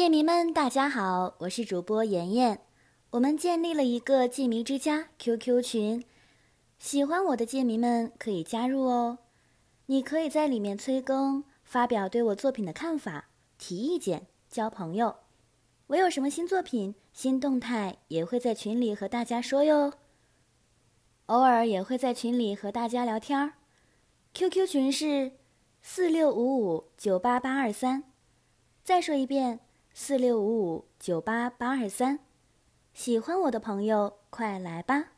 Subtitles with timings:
[0.00, 2.62] 剑迷们，大家好，我是主播妍妍。
[3.10, 6.02] 我们建立了一个剑迷之家 QQ 群，
[6.78, 9.18] 喜欢我的剑迷们可以加入哦。
[9.84, 13.28] 你可以在里面催更，发表对我作品的看法，
[13.58, 15.16] 提意见，交朋友。
[15.88, 19.92] 我有什么新作品、新动态，也会在群里和大家说哟。
[21.26, 23.52] 偶尔也会在群里和大家聊天。
[24.32, 25.32] QQ 群是
[25.82, 28.04] 四六五五九八八二三。
[28.82, 29.60] 再说一遍。
[29.92, 32.20] 四六五五九八八二三，
[32.94, 35.08] 喜欢我的朋友快来吧。